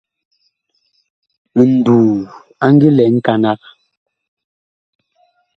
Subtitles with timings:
[1.67, 2.09] Nduu
[2.63, 3.59] a ngi lɛ nkanag.